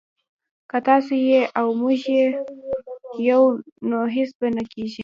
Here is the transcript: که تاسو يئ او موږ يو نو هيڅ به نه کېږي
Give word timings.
که 0.69 0.77
تاسو 0.87 1.13
يئ 1.27 1.39
او 1.59 1.67
موږ 1.79 2.01
يو 3.29 3.41
نو 3.89 3.99
هيڅ 4.15 4.29
به 4.39 4.47
نه 4.55 4.63
کېږي 4.71 4.99